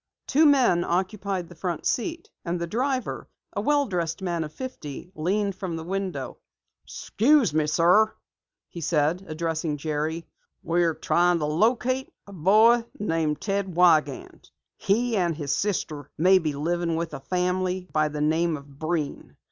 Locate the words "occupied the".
0.83-1.53